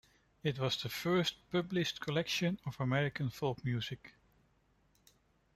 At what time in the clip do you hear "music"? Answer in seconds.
3.63-4.15